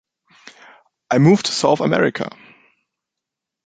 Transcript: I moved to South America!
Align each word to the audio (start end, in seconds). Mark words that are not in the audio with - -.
I 1.11 1.19
moved 1.19 1.45
to 1.45 1.51
South 1.51 1.79
America! 1.79 2.31